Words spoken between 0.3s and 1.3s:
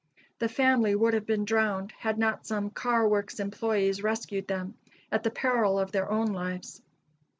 The family would have